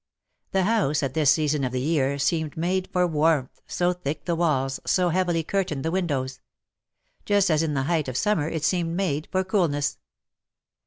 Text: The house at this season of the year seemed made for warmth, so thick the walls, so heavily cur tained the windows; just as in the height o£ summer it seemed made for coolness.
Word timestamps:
The 0.49 0.63
house 0.63 1.03
at 1.03 1.13
this 1.13 1.29
season 1.31 1.63
of 1.63 1.71
the 1.71 1.79
year 1.79 2.17
seemed 2.17 2.57
made 2.57 2.89
for 2.91 3.05
warmth, 3.05 3.61
so 3.67 3.93
thick 3.93 4.25
the 4.25 4.33
walls, 4.33 4.79
so 4.83 5.09
heavily 5.09 5.43
cur 5.43 5.63
tained 5.63 5.83
the 5.83 5.91
windows; 5.91 6.39
just 7.23 7.51
as 7.51 7.61
in 7.61 7.75
the 7.75 7.83
height 7.83 8.07
o£ 8.07 8.15
summer 8.17 8.49
it 8.49 8.63
seemed 8.63 8.95
made 8.95 9.27
for 9.31 9.43
coolness. 9.43 9.99